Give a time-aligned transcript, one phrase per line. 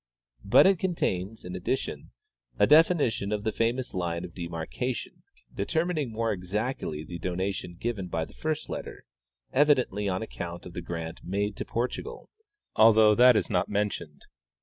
[0.43, 2.09] But it contains, in addition,
[2.57, 5.21] a definition of the famous line of de marcation,
[5.53, 9.05] determining more exactly the donation given by the first letter,
[9.53, 12.29] evidently on account of the grant made to Por tugal,
[12.75, 14.25] although that is not mentioned.